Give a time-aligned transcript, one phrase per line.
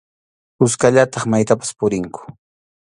[0.57, 2.21] Kuskallataq maytapas purinku.